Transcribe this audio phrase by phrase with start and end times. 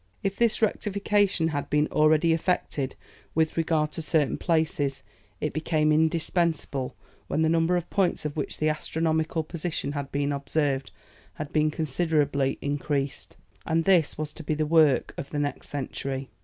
[0.23, 2.95] If this rectification had been already effected
[3.35, 5.03] with regard to certain places,
[5.39, 6.95] it became indispensable
[7.27, 10.91] when the number of points of which the astronomical position had been observed,
[11.35, 16.31] had been considerably increased; and this was to be the work of the next century.